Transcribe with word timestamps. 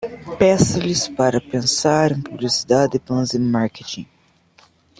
Peça-lhes 0.39 1.07
para 1.15 1.39
pensar 1.39 2.11
em 2.11 2.19
publicidade 2.19 2.97
e 2.97 2.99
planos 2.99 3.29
de 3.29 3.37
marketing 3.37 4.07